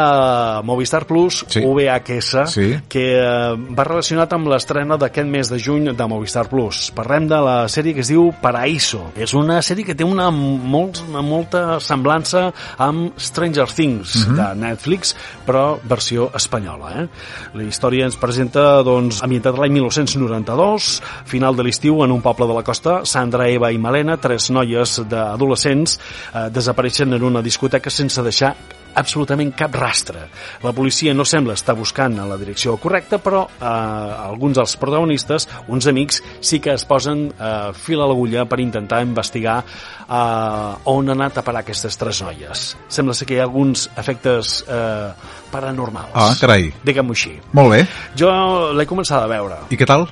Movistar 0.64 1.06
Plus, 1.08 1.44
Sí. 1.50 1.60
VHS, 1.66 2.46
Sí. 2.54 2.80
que 2.88 3.18
eh, 3.20 3.56
va 3.76 3.84
relacionat 3.84 4.32
amb 4.34 4.48
l'estrena 4.48 4.96
d'aquest 4.98 5.28
mes 5.28 5.50
de 5.50 5.58
juny 5.60 5.90
de 5.98 6.08
Movistar 6.08 6.48
Plus. 6.50 6.92
Parlem 6.96 7.28
de 7.28 7.40
la 7.42 7.68
sèrie 7.68 7.94
que 7.96 8.02
es 8.02 8.08
diu 8.08 8.32
Paraíso. 8.42 9.12
És 9.18 9.34
una 9.34 9.60
sèrie 9.62 9.84
que 9.84 9.96
té 9.96 10.04
una, 10.06 10.30
molt, 10.32 11.02
una 11.10 11.22
molta 11.22 11.80
semblança 11.80 12.54
amb 12.78 13.18
Stranger 13.18 13.68
Things 13.74 14.28
Mhm. 14.28 14.36
de 14.36 14.56
Netflix, 14.56 15.16
però 15.48 15.80
versió 15.84 16.30
espanyola. 16.36 16.92
Eh? 17.04 17.08
La 17.56 17.64
història 17.64 18.06
ens 18.06 18.16
presenta 18.18 18.84
doncs, 18.84 19.24
ambientat 19.24 19.58
l'any 19.58 19.72
1992, 19.74 21.02
final 21.26 21.56
de 21.56 21.64
l'estiu 21.64 22.04
en 22.04 22.12
un 22.12 22.22
poble 22.22 22.46
de 22.48 22.54
la 22.54 22.64
costa, 22.64 23.02
Sandra, 23.04 23.48
Eva 23.50 23.72
i 23.72 23.78
Malena, 23.78 24.18
tres 24.18 24.50
noies 24.52 25.02
d'adolescents, 25.10 26.00
eh, 26.34 26.50
desapareixen 26.52 27.14
en 27.14 27.24
una 27.24 27.42
discoteca 27.42 27.90
sense 27.90 28.22
deixar 28.22 28.53
absolutament 28.96 29.54
cap 29.58 29.76
rastre. 29.76 30.28
La 30.64 30.74
policia 30.76 31.14
no 31.14 31.26
sembla 31.26 31.56
estar 31.58 31.76
buscant 31.78 32.20
a 32.20 32.28
la 32.30 32.38
direcció 32.38 32.76
correcta, 32.82 33.20
però 33.24 33.46
eh, 33.48 33.66
alguns 33.66 34.60
dels 34.60 34.76
protagonistes, 34.82 35.48
uns 35.68 35.88
amics, 35.90 36.22
sí 36.42 36.60
que 36.64 36.74
es 36.74 36.86
posen 36.90 37.28
eh, 37.32 37.72
fil 37.74 38.02
a 38.02 38.10
l'agulla 38.10 38.46
per 38.50 38.62
intentar 38.64 39.04
investigar 39.06 39.60
eh, 39.64 40.92
on 40.94 41.10
han 41.10 41.20
anat 41.20 41.40
a 41.40 41.46
parar 41.46 41.64
aquestes 41.64 41.98
tres 42.00 42.22
noies. 42.26 42.66
Sembla 42.92 43.16
ser 43.18 43.28
que 43.30 43.38
hi 43.38 43.42
ha 43.42 43.48
alguns 43.48 43.88
efectes 44.00 44.60
eh, 44.68 45.10
paranormals. 45.54 46.14
Ah, 46.14 46.34
carai. 46.40 46.72
Diguem-ho 46.86 47.16
així. 47.16 47.36
Molt 47.54 47.74
bé. 47.76 47.84
Jo 48.20 48.32
l'he 48.74 48.88
començat 48.90 49.24
a 49.24 49.30
veure. 49.30 49.64
I 49.74 49.80
què 49.80 49.88
tal? 49.90 50.08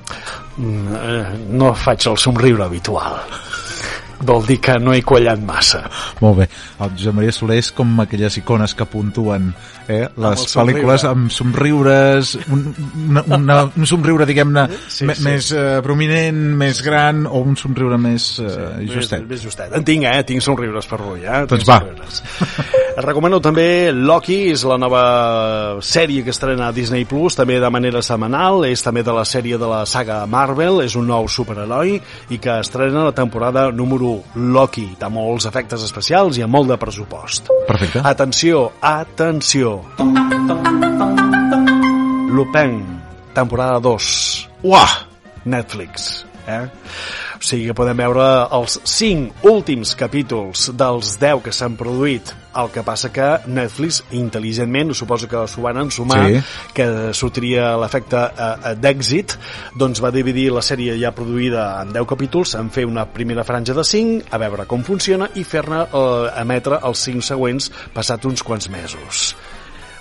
Mm, 0.56 1.00
eh, 1.00 1.40
no 1.58 1.72
faig 1.78 2.08
el 2.10 2.20
somriure 2.20 2.66
habitual. 2.68 3.20
Vol 4.22 4.44
dir 4.46 4.58
que 4.62 4.78
no 4.78 4.92
he 4.94 5.02
quallat 5.02 5.40
massa. 5.42 5.82
Molt 6.20 6.38
bé. 6.38 6.48
El 6.80 6.90
Josep 6.96 7.14
Maria 7.16 7.32
Soler 7.34 7.56
és 7.58 7.72
com 7.74 7.90
aquelles 8.04 8.36
icones 8.38 8.74
que 8.78 8.86
puntuen 8.86 9.48
eh, 9.88 10.06
les 10.16 10.44
somriure. 10.46 10.62
pel·lícules 10.82 11.04
amb 11.08 11.30
somriures, 11.34 12.34
un, 12.48 12.62
una, 13.08 13.24
una, 13.36 13.56
un 13.76 13.86
somriure, 13.86 14.26
diguem-ne, 14.28 14.66
Sí, 14.88 15.04
me- 15.08 15.14
sí. 15.18 15.24
més 15.26 15.50
eh, 15.52 15.80
prominent, 15.82 16.38
més 16.60 16.82
gran, 16.86 17.24
o 17.26 17.40
un 17.42 17.56
somriure 17.56 17.98
més 17.98 18.38
eh, 18.38 18.86
justet. 18.92 19.20
Més, 19.24 19.30
més 19.36 19.42
justet. 19.48 19.74
En 19.74 19.84
tinc, 19.84 20.04
eh? 20.06 20.22
Tinc 20.28 20.42
somriures 20.44 20.86
per 20.86 21.00
avui, 21.00 21.24
eh? 21.26 21.42
Doncs 21.50 21.66
va. 21.68 21.80
somriures. 21.82 22.22
Et 22.92 23.02
recomano 23.06 23.40
també 23.40 23.90
Loki, 23.92 24.50
és 24.52 24.62
la 24.68 24.76
nova 24.78 25.02
sèrie 25.82 26.22
que 26.24 26.30
estrena 26.34 26.68
a 26.68 26.72
Disney 26.76 27.04
Plus, 27.08 27.34
també 27.38 27.58
de 27.62 27.70
manera 27.72 28.02
setmanal, 28.04 28.66
és 28.68 28.82
també 28.84 29.02
de 29.02 29.14
la 29.16 29.24
sèrie 29.28 29.58
de 29.58 29.68
la 29.70 29.82
saga 29.88 30.22
Marvel, 30.30 30.82
és 30.84 30.94
un 31.00 31.06
nou 31.08 31.26
superheroi 31.28 31.98
i 32.30 32.38
que 32.38 32.58
estrena 32.60 33.06
la 33.08 33.14
temporada 33.16 33.70
número 33.72 34.11
1, 34.12 34.48
Loki, 34.54 34.88
de 35.00 35.08
molts 35.12 35.46
efectes 35.50 35.84
especials 35.86 36.38
i 36.40 36.46
amb 36.46 36.56
molt 36.56 36.72
de 36.72 36.78
pressupost. 36.80 37.52
Perfecte. 37.68 38.02
Atenció, 38.04 38.66
atenció. 38.80 39.78
Lupin, 42.32 42.76
temporada 43.34 43.80
2. 43.80 44.12
Uah! 44.64 44.92
Netflix. 45.44 46.22
Eh? 46.46 46.66
O 47.38 47.42
sigui 47.44 47.68
que 47.70 47.74
podem 47.74 47.96
veure 47.98 48.24
els 48.54 48.78
5 48.84 49.46
últims 49.50 49.94
capítols 49.98 50.70
dels 50.78 51.16
10 51.20 51.42
que 51.44 51.52
s'han 51.54 51.76
produït. 51.78 52.32
El 52.58 52.68
que 52.68 52.82
passa 52.84 53.08
que 53.08 53.26
Netflix, 53.48 54.02
intel·ligentment, 54.12 54.92
suposo 54.94 55.26
que 55.28 55.40
s'ho 55.48 55.62
van 55.64 55.78
ensumar, 55.80 56.26
Sí. 56.28 56.42
que 56.74 57.14
sortiria 57.14 57.76
l'efecte 57.80 58.16
eh, 58.16 58.50
eh, 58.72 58.74
d'èxit, 58.76 59.38
doncs 59.78 60.02
va 60.04 60.10
dividir 60.12 60.50
la 60.52 60.60
sèrie 60.60 60.98
ja 61.00 61.14
produïda 61.16 61.80
en 61.80 61.94
10 61.94 62.06
capítols 62.06 62.54
en 62.60 62.68
fer 62.70 62.84
una 62.84 63.06
primera 63.06 63.44
franja 63.44 63.72
de 63.72 63.84
5, 63.84 64.26
a 64.30 64.38
veure 64.38 64.66
com 64.66 64.84
funciona, 64.84 65.30
i 65.34 65.44
fer-ne 65.44 65.86
eh, 65.86 66.30
emetre 66.42 66.78
els 66.82 66.98
5 67.08 67.22
següents 67.22 67.70
passat 67.94 68.24
uns 68.28 68.42
quants 68.42 68.68
mesos. 68.68 69.34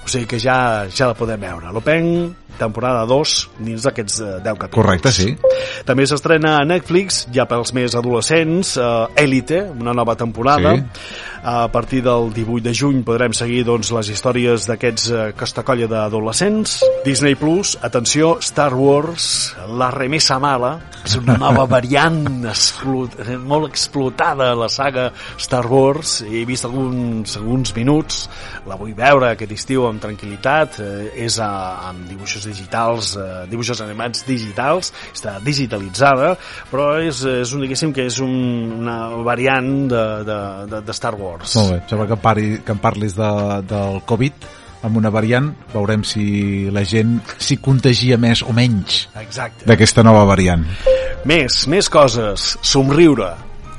O 0.02 0.10
sigui 0.10 0.28
que 0.28 0.40
ja 0.42 0.88
ja 0.90 1.12
la 1.12 1.18
podem 1.18 1.42
veure. 1.42 1.72
L'Open, 1.74 2.08
temporada 2.62 3.06
2, 3.10 3.36
dins 3.66 3.88
d'aquests 3.88 4.20
eh, 4.22 4.30
10 4.44 4.60
capítols. 4.60 4.78
Correcte, 4.78 5.14
sí. 5.16 5.34
També 5.88 6.06
s'estrena 6.10 6.58
a 6.60 6.68
Netflix, 6.68 7.26
ja 7.34 7.48
pels 7.50 7.74
més 7.78 7.98
adolescents, 7.98 8.76
eh, 8.78 9.24
Elite, 9.24 9.64
una 9.72 9.96
nova 9.98 10.18
temporada. 10.20 10.78
Sí. 10.78 11.20
A 11.42 11.72
partir 11.74 12.04
del 12.06 12.30
18 12.36 12.62
de 12.68 12.72
juny 12.78 13.00
podrem 13.02 13.34
seguir 13.34 13.64
doncs, 13.66 13.90
les 13.96 14.12
històries 14.14 14.68
d'aquests 14.70 15.08
eh, 15.10 15.24
costacolla 15.38 15.88
d'adolescents. 15.90 16.76
Disney 17.06 17.34
Plus, 17.40 17.74
atenció, 17.82 18.36
Star 18.46 18.76
Wars, 18.78 19.56
la 19.74 19.90
remesa 19.90 20.38
mala, 20.38 20.76
és 21.02 21.18
una 21.18 21.40
nova 21.42 21.66
variant 21.78 22.46
explot 22.46 23.18
eh, 23.26 23.40
molt 23.42 23.72
explotada 23.72 24.52
a 24.52 24.60
la 24.60 24.70
saga 24.70 25.10
Star 25.42 25.66
Wars. 25.66 26.20
He 26.30 26.46
vist 26.46 26.70
alguns, 26.70 27.34
alguns 27.42 27.74
minuts, 27.74 28.28
la 28.70 28.78
vull 28.78 28.94
veure 28.94 29.34
aquest 29.34 29.58
estiu 29.58 29.90
amb 29.92 30.04
tranquil·litat. 30.04 30.80
Eh, 30.82 31.26
és 31.26 31.38
a, 31.44 31.52
amb 31.90 32.08
dibuixos 32.10 32.48
digitals, 32.50 33.14
eh, 33.20 33.44
dibuixos 33.52 33.84
animats 33.84 34.26
digitals, 34.28 34.94
està 35.12 35.38
digitalitzada, 35.44 36.34
però 36.72 36.94
és, 37.02 37.24
és 37.44 37.54
un, 37.56 37.66
diguéssim 37.66 37.94
que 37.96 38.08
és 38.10 38.22
un, 38.24 38.34
una 38.82 38.98
variant 39.26 39.70
de, 39.92 40.06
de, 40.28 40.40
de, 40.72 40.82
de 40.88 40.98
Star 40.98 41.14
Wars. 41.20 41.56
Molt 41.60 41.76
bé. 41.76 41.84
Sembla 41.92 42.10
que, 42.10 42.18
em 42.18 42.26
pari, 42.26 42.50
que 42.66 42.76
em 42.76 42.82
parlis 42.82 43.16
de, 43.18 43.32
del 43.70 44.02
Covid 44.10 44.50
amb 44.82 44.98
una 44.98 45.12
variant, 45.14 45.52
veurem 45.76 46.02
si 46.08 46.72
la 46.74 46.84
gent 46.88 47.20
s'hi 47.38 47.60
contagia 47.62 48.18
més 48.18 48.42
o 48.42 48.56
menys 48.56 49.04
d'aquesta 49.68 50.02
nova 50.06 50.26
variant. 50.30 50.66
Més, 51.30 51.68
més 51.70 51.90
coses. 51.94 52.56
Somriure. 52.66 53.30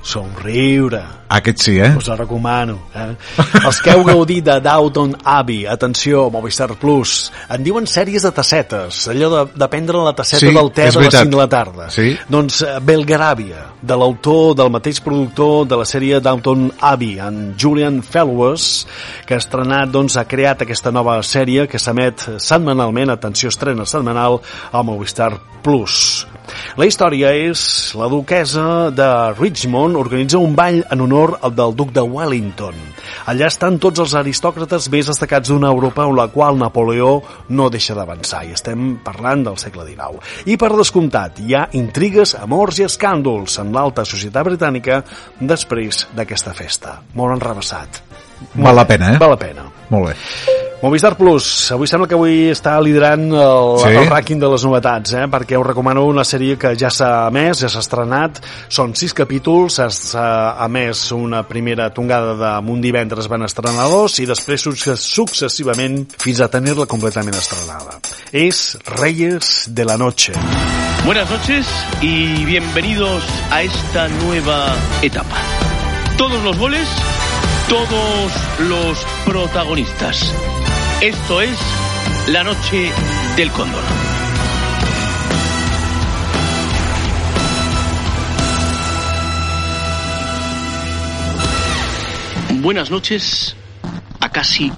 Somriure. 0.03 1.01
Aquest 1.33 1.63
sí, 1.65 1.79
eh? 1.81 1.95
Us 1.97 2.09
la 2.11 2.17
recomano. 2.19 2.75
Eh? 2.95 3.15
Els 3.63 3.79
que 3.81 3.95
heu 3.95 4.03
gaudit 4.05 4.45
de 4.45 4.59
Downton 4.61 5.15
Abbey, 5.25 5.63
atenció, 5.71 6.27
Movistar 6.31 6.75
Plus, 6.77 7.31
en 7.49 7.63
diuen 7.65 7.87
sèries 7.89 8.27
de 8.27 8.33
tassetes, 8.35 8.99
allò 9.09 9.31
de, 9.33 9.45
de 9.57 9.69
prendre 9.73 10.03
la 10.05 10.13
tasseta 10.19 10.43
Sí, 10.43 10.53
del 10.53 10.73
te 10.75 10.89
és 10.91 10.99
de 10.99 11.05
les 11.05 11.09
veritat. 11.09 11.31
5 11.31 11.33
de 11.33 11.41
la 11.41 11.49
tarda. 11.49 11.89
Sí. 11.95 12.11
Doncs 12.29 12.61
eh, 12.67 12.75
Belgravia, 12.85 13.63
de 13.81 13.99
l'autor, 14.03 14.57
del 14.59 14.75
mateix 14.75 15.01
productor 15.01 15.65
de 15.71 15.81
la 15.81 15.87
sèrie 15.89 16.21
Downton 16.21 16.69
Abbey, 16.81 17.17
en 17.23 17.55
Julian 17.57 18.03
Fellows, 18.03 18.69
que 19.25 19.39
ha 19.39 19.41
estrenat, 19.41 19.89
doncs, 19.95 20.19
ha 20.21 20.27
creat 20.29 20.67
aquesta 20.67 20.93
nova 20.93 21.17
sèrie 21.25 21.69
que 21.71 21.81
s'emet 21.81 22.27
setmanalment, 22.43 23.15
atenció, 23.15 23.55
estrena 23.55 23.87
setmanal, 23.89 24.43
a 24.73 24.85
Movistar 24.85 25.33
Plus. 25.63 26.27
La 26.79 26.87
història 26.89 27.33
és 27.37 27.93
la 27.99 28.09
duquesa 28.09 28.91
de 28.95 29.09
Richmond 29.39 29.99
organitza 30.01 30.41
un 30.41 30.55
ball 30.57 30.81
en 30.83 31.05
honor 31.05 31.37
al 31.43 31.55
del 31.57 31.75
duc 31.77 31.93
de 31.93 32.05
Wellington. 32.05 32.79
Allà 33.29 33.49
estan 33.51 33.79
tots 33.83 34.01
els 34.03 34.15
aristòcrates 34.19 34.89
més 34.93 35.11
destacats 35.11 35.53
d'una 35.53 35.71
Europa 35.73 36.07
en 36.07 36.17
la 36.17 36.29
qual 36.33 36.59
Napoleó 36.61 37.19
no 37.51 37.69
deixa 37.71 37.97
d'avançar 37.99 38.45
i 38.47 38.55
estem 38.57 38.97
parlant 39.05 39.45
del 39.49 39.61
segle 39.61 39.87
XIX. 39.89 40.23
I 40.47 40.57
per 40.57 40.73
descomptat, 40.77 41.43
hi 41.43 41.57
ha 41.59 41.67
intrigues, 41.79 42.37
amors 42.41 42.81
i 42.81 42.89
escàndols 42.89 43.59
en 43.63 43.75
l'alta 43.77 44.07
societat 44.09 44.49
britànica 44.49 45.03
després 45.41 46.07
d'aquesta 46.17 46.57
festa. 46.57 46.99
Molt 47.19 47.37
enrevessat. 47.37 48.03
Val 48.55 48.77
la 48.77 48.89
pena, 48.89 49.15
eh? 49.15 49.23
Val 49.23 49.37
la 49.37 49.41
pena. 49.41 49.69
Molt 49.93 50.13
bé. 50.13 50.52
Movistar 50.83 51.15
Plus, 51.15 51.71
avui 51.71 51.87
sembla 51.87 52.09
que 52.11 52.17
avui 52.19 52.49
està 52.51 52.73
liderant 52.83 53.29
el, 53.31 53.69
Sí? 53.79 53.91
el 54.01 54.09
rànquing 54.11 54.41
de 54.43 54.49
les 54.51 54.65
novetats, 54.67 55.13
eh? 55.15 55.29
perquè 55.31 55.55
us 55.55 55.65
recomano 55.69 56.03
una 56.11 56.25
sèrie 56.27 56.57
que 56.59 56.73
ja 56.75 56.91
s'ha 56.91 57.29
emès, 57.31 57.61
ja 57.63 57.69
s'ha 57.71 57.79
estrenat, 57.85 58.41
són 58.67 58.91
sis 58.99 59.15
capítols, 59.15 59.79
s'ha 59.79 60.25
emès 60.67 61.05
una 61.15 61.45
primera 61.47 61.87
tongada 61.95 62.35
de 62.35 62.73
un 62.73 62.81
divendres 62.83 63.29
van 63.31 63.45
estrenar 63.47 63.87
dos 63.89 64.19
i 64.19 64.27
després 64.27 64.61
succe- 64.67 64.97
successivament 64.99 66.03
fins 66.19 66.41
a 66.43 66.49
tenir-la 66.51 66.87
completament 66.91 67.39
estrenada. 67.39 68.01
És 68.33 68.77
Reyes 68.99 69.69
de 69.71 69.85
la 69.85 69.97
Noche. 69.97 70.33
Buenas 71.07 71.31
noches 71.31 71.67
y 72.01 72.45
bienvenidos 72.45 73.23
a 73.53 73.63
esta 73.63 74.09
nueva 74.09 74.75
etapa. 75.01 75.39
Todos 76.19 76.43
los 76.43 76.59
goles, 76.59 76.89
todos 77.69 78.33
los 78.69 78.99
protagonistas. 79.25 80.35
Esto 81.03 81.41
es 81.41 81.59
la 82.29 82.45
noche 82.45 82.93
del 83.35 83.51
cóndor. 83.51 83.83
Buenas 92.61 92.93
noches 92.93 93.57
a 94.21 94.29
casi 94.31 94.71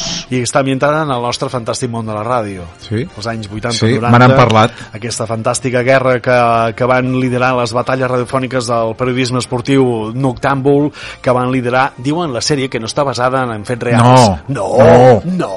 Vamos. 0.00 0.26
i 0.30 0.40
està 0.44 0.60
ambientada 0.60 1.02
en 1.02 1.10
el 1.10 1.22
nostre 1.22 1.48
fantàstic 1.50 1.90
món 1.90 2.06
de 2.06 2.14
la 2.14 2.22
ràdio. 2.24 2.62
Sí. 2.84 3.02
Els 3.16 3.26
anys 3.26 3.48
80 3.50 3.72
Sí, 3.72 3.86
90. 3.98 4.10
me 4.10 4.18
n'han 4.22 4.34
parlat. 4.36 4.72
Aquesta 4.94 5.26
fantàstica 5.26 5.82
guerra 5.82 6.20
que, 6.22 6.36
que 6.76 6.86
van 6.86 7.12
liderar 7.20 7.52
les 7.58 7.72
batalles 7.74 8.08
radiofòniques 8.10 8.66
del 8.70 8.94
periodisme 8.96 9.38
esportiu 9.42 10.12
noctàmbul, 10.14 10.90
que 11.22 11.34
van 11.34 11.50
liderar, 11.50 11.92
diuen 11.98 12.32
la 12.32 12.40
sèrie 12.40 12.68
que 12.70 12.78
no 12.80 12.86
està 12.86 13.04
basada 13.04 13.42
en 13.54 13.64
fets 13.66 13.82
reals. 13.82 14.30
No. 14.48 14.60
No, 14.60 15.22
no, 15.24 15.52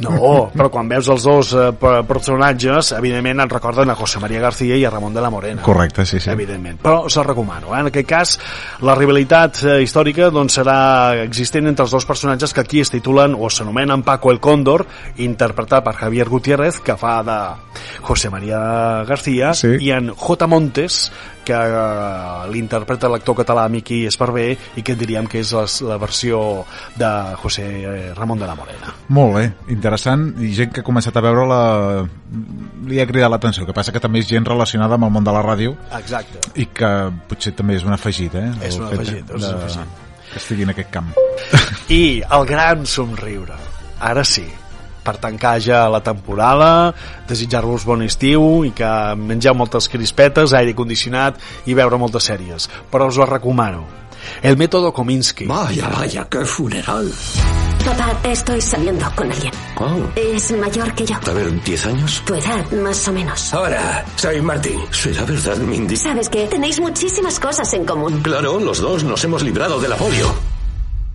no. 0.00 0.50
Però 0.56 0.68
quan 0.72 0.88
veus 0.90 1.08
els 1.12 1.24
dos 1.26 1.52
eh, 1.56 1.70
per- 1.78 2.02
personatges, 2.08 2.92
evidentment 2.98 3.42
et 3.46 3.52
recorden 3.56 3.90
a 3.90 3.96
José 3.98 4.20
María 4.22 4.40
García 4.44 4.76
i 4.76 4.84
a 4.84 4.90
Ramon 4.92 5.14
de 5.14 5.20
la 5.24 5.30
Morena. 5.30 5.62
Correcte, 5.62 6.04
sí, 6.06 6.20
sí. 6.20 6.30
Evidentment. 6.30 6.80
Però 6.82 7.04
us 7.08 7.16
el 7.16 7.24
recomano. 7.28 7.72
Eh? 7.74 7.80
En 7.80 7.90
aquest 7.92 8.08
cas, 8.08 8.34
la 8.84 8.94
rivalitat 8.98 9.62
eh, 9.64 9.78
històrica 9.86 10.28
doncs, 10.34 10.58
serà 10.60 10.78
existent 11.24 11.66
entre 11.70 11.86
els 11.86 11.94
dos 11.94 12.06
personatges 12.06 12.52
que 12.52 12.60
aquí 12.64 12.80
es 12.84 12.91
titulen 12.92 13.34
o 13.38 13.48
s'anomenen 13.50 14.04
Paco 14.04 14.30
el 14.30 14.38
Cóndor, 14.44 14.84
interpretat 15.16 15.82
per 15.84 15.94
Javier 15.96 16.28
Gutiérrez, 16.28 16.78
que 16.84 16.96
fa 17.00 17.22
de 17.24 17.38
José 18.04 18.30
María 18.30 19.02
García, 19.08 19.54
Sí. 19.54 19.76
i 19.80 19.90
en 19.90 20.10
J. 20.14 20.46
Montes, 20.46 21.10
que 21.42 21.52
eh, 21.56 22.50
l'interpreta 22.52 23.08
l'actor 23.10 23.34
català 23.40 23.64
Miqui 23.68 24.04
Esparvé 24.06 24.52
i 24.78 24.82
que 24.86 24.94
diríem 24.94 25.26
que 25.26 25.40
és 25.42 25.50
la, 25.56 25.64
la 25.88 25.96
versió 25.98 26.64
de 26.94 27.08
José 27.42 27.64
eh, 27.82 28.12
Ramon 28.14 28.38
de 28.38 28.46
la 28.46 28.54
Morena. 28.54 28.92
Molt 29.08 29.34
bé, 29.40 29.44
interessant, 29.74 30.28
i 30.38 30.52
gent 30.54 30.70
que 30.72 30.84
ha 30.84 30.86
començat 30.86 31.16
a 31.18 31.24
veure-la 31.24 31.60
li 32.86 33.00
ha 33.02 33.06
cridat 33.10 33.30
l'atenció, 33.32 33.66
que 33.66 33.74
passa 33.74 33.92
que 33.94 34.00
també 34.02 34.22
és 34.22 34.28
gent 34.30 34.46
relacionada 34.46 34.94
amb 34.98 35.08
el 35.08 35.14
món 35.16 35.24
de 35.26 35.34
la 35.34 35.42
ràdio 35.42 35.74
Exacte. 35.98 36.38
i 36.62 36.66
que 36.70 36.92
potser 37.28 37.54
també 37.58 37.76
és 37.80 37.84
un 37.84 37.92
afegit, 37.96 38.34
eh? 38.38 38.48
És 38.62 38.78
un 38.78 38.86
afegit, 38.86 39.24
és 39.26 39.34
un 39.34 39.40
de- 39.42 39.52
afegit. 39.56 40.00
Que 40.32 40.40
estigui 40.40 40.64
en 40.64 40.72
aquest 40.72 40.90
camp. 40.92 41.12
I 41.92 42.22
el 42.24 42.46
gran 42.48 42.86
somriure. 42.88 43.58
Ara 44.02 44.24
sí, 44.26 44.46
per 45.04 45.16
tancar 45.22 45.56
ja 45.62 45.84
la 45.92 46.00
temporada, 46.02 46.92
desitjar-vos 47.28 47.84
bon 47.86 48.04
estiu 48.06 48.62
i 48.66 48.72
que 48.76 48.90
mengeu 49.18 49.54
moltes 49.58 49.90
crispetes, 49.92 50.54
aire 50.56 50.74
condicionat 50.78 51.40
i 51.66 51.76
veure 51.78 52.00
moltes 52.00 52.30
sèries. 52.30 52.68
Però 52.90 53.10
us 53.10 53.18
ho 53.18 53.28
recomano. 53.28 53.84
El 54.42 54.56
método 54.56 54.92
Kominsky. 54.92 55.46
Vaya, 55.46 55.88
vaya, 55.88 56.26
qué 56.30 56.44
funeral. 56.44 57.12
Papá, 57.84 58.16
estoy 58.24 58.60
saliendo 58.60 59.04
con 59.16 59.30
alguien. 59.32 59.52
Oh, 59.80 59.98
Es 60.14 60.52
mayor 60.52 60.94
que 60.94 61.04
yo. 61.04 61.16
a 61.16 61.32
ver, 61.32 61.62
¿diez 61.64 61.84
años? 61.86 62.22
Tu 62.24 62.34
edad, 62.34 62.70
más 62.72 63.08
o 63.08 63.12
menos. 63.12 63.52
Ahora, 63.52 64.04
soy 64.16 64.40
Martín. 64.40 64.78
¿Será 64.92 65.24
verdad, 65.24 65.56
Mindy? 65.58 65.96
Sabes 65.96 66.28
que 66.28 66.46
tenéis 66.46 66.78
muchísimas 66.78 67.40
cosas 67.40 67.72
en 67.74 67.84
común. 67.84 68.20
Claro, 68.22 68.60
los 68.60 68.78
dos 68.80 69.02
nos 69.02 69.24
hemos 69.24 69.42
librado 69.42 69.80
de 69.80 69.88
la 69.88 69.96
polio. 69.96 70.51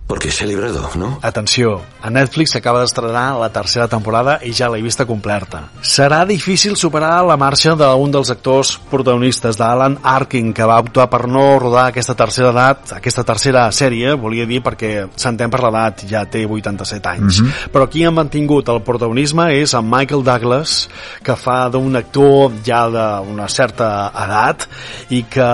Porque 0.08 0.30
se 0.30 0.44
ha 0.44 0.46
librado, 0.46 0.88
¿no? 0.96 1.18
Atenció, 1.20 1.82
a 2.00 2.08
Netflix 2.08 2.54
s'acaba 2.54 2.80
d'estrenar 2.80 3.36
la 3.36 3.50
tercera 3.52 3.90
temporada 3.92 4.38
i 4.40 4.54
ja 4.56 4.70
l'he 4.72 4.80
vista 4.80 5.04
completa. 5.04 5.66
Serà 5.84 6.22
difícil 6.24 6.78
superar 6.80 7.26
la 7.28 7.36
marxa 7.36 7.74
d'un 7.76 8.14
dels 8.14 8.30
actors 8.32 8.70
protagonistes, 8.88 9.58
d'Alan 9.60 9.98
Arkin, 10.02 10.54
que 10.56 10.64
va 10.64 10.78
optar 10.80 11.10
per 11.12 11.26
no 11.28 11.42
rodar 11.60 11.90
aquesta 11.90 12.16
tercera 12.16 12.54
edat, 12.54 12.94
aquesta 12.96 13.24
tercera 13.28 13.66
sèrie, 13.68 14.14
volia 14.16 14.46
dir 14.48 14.62
perquè 14.64 15.10
s'entén 15.12 15.52
per 15.52 15.60
l'edat, 15.66 16.06
ja 16.08 16.24
té 16.24 16.46
87 16.48 17.12
anys. 17.12 17.42
Però 17.68 17.84
qui 17.92 18.06
ha 18.08 18.14
mantingut 18.14 18.72
el 18.72 18.80
protagonisme 18.88 19.50
és 19.60 19.76
en 19.76 19.84
Michael 19.92 20.24
Douglas, 20.24 20.78
que 21.20 21.36
fa 21.36 21.58
d'un 21.68 22.00
actor 22.00 22.56
ja 22.64 22.86
d'una 22.88 23.50
certa 23.52 24.08
edat 24.24 24.64
i 25.12 25.20
que, 25.28 25.52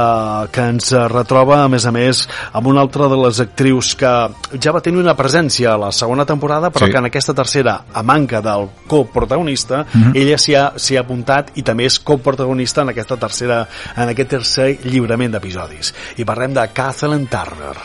que 0.55 0.71
ens 0.77 0.95
retroba, 1.11 1.65
a 1.65 1.69
més 1.69 1.91
a 1.91 1.91
més, 1.91 2.29
amb 2.55 2.71
una 2.71 2.87
altra 2.87 3.11
de 3.11 3.19
les 3.19 3.43
actrius 3.43 3.97
que 3.99 4.15
ja 4.61 4.73
va 4.73 4.81
tenir 4.85 5.01
una 5.01 5.17
presència 5.17 5.73
a 5.75 5.79
la 5.81 5.91
segona 5.93 6.25
temporada, 6.25 6.71
però 6.71 6.87
Sí. 6.87 6.93
que 6.93 6.99
en 6.99 7.07
aquesta 7.07 7.35
tercera, 7.35 7.85
a 7.93 8.03
manca 8.03 8.41
del 8.41 8.69
coprotagonista, 8.87 9.87
ella 10.15 10.39
s'hi 10.39 10.55
ha, 10.55 10.73
ha 10.75 11.01
apuntat 11.01 11.53
i 11.57 11.63
també 11.63 11.87
és 11.87 11.99
coprotagonista 12.01 12.83
en 12.83 12.91
aquesta 12.91 13.17
tercera, 13.17 13.69
en 13.97 14.09
aquest 14.09 14.31
tercer 14.31 14.79
lliurament 14.85 15.33
d'episodis. 15.33 15.95
I 16.17 16.25
parlem 16.25 16.55
de 16.55 16.69
Kathleen 16.73 17.27
Turner. 17.27 17.77